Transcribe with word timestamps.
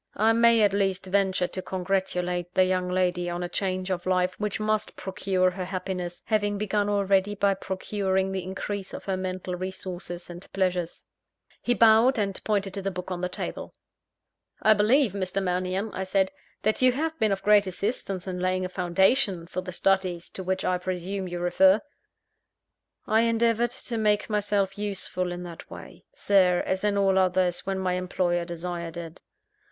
I 0.17 0.33
may 0.33 0.63
at 0.63 0.73
least 0.73 1.05
venture 1.05 1.45
to 1.47 1.61
congratulate 1.61 2.55
the 2.55 2.63
young 2.65 2.89
lady 2.89 3.29
on 3.29 3.43
a 3.43 3.47
change 3.47 3.91
of 3.91 4.07
life 4.07 4.33
which 4.39 4.59
must 4.59 4.95
procure 4.95 5.51
her 5.51 5.65
happiness, 5.65 6.23
having 6.25 6.57
begun 6.57 6.89
already 6.89 7.35
by 7.35 7.53
procuring 7.53 8.31
the 8.31 8.41
increase 8.43 8.95
of 8.95 9.05
her 9.05 9.15
mental 9.15 9.53
resources 9.55 10.27
and 10.27 10.51
pleasures." 10.53 11.05
He 11.61 11.75
bowed, 11.75 12.17
and 12.17 12.43
pointed 12.43 12.73
to 12.73 12.81
the 12.81 12.89
book 12.89 13.11
on 13.11 13.21
the 13.21 13.29
table. 13.29 13.75
"I 14.59 14.73
believe, 14.73 15.13
Mr. 15.13 15.39
Mannion," 15.39 15.91
I 15.93 16.03
said, 16.03 16.31
"that 16.63 16.81
you 16.81 16.93
have 16.93 17.19
been 17.19 17.31
of 17.31 17.43
great 17.43 17.67
assistance 17.67 18.25
in 18.25 18.39
laying 18.39 18.65
a 18.65 18.69
foundation 18.69 19.45
for 19.45 19.61
the 19.61 19.71
studies 19.71 20.31
to 20.31 20.41
which 20.41 20.65
I 20.65 20.79
presume 20.79 21.27
you 21.27 21.37
refer." 21.37 21.79
"I 23.05 23.21
endeavoured 23.21 23.69
to 23.69 23.99
make 23.99 24.31
myself 24.31 24.79
useful 24.79 25.31
in 25.31 25.43
that 25.43 25.69
way, 25.69 26.05
Sir, 26.11 26.63
as 26.65 26.83
in 26.83 26.97
all 26.97 27.19
others, 27.19 27.67
when 27.67 27.77
my 27.77 27.93
employer 27.93 28.45
desired 28.45 28.97
it." 28.97 29.21